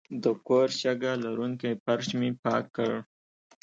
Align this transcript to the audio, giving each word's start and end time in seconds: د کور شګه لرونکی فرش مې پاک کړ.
د 0.23 0.25
کور 0.47 0.67
شګه 0.79 1.11
لرونکی 1.25 1.71
فرش 1.83 2.07
مې 2.19 2.29
پاک 2.43 2.63
کړ. 2.75 2.91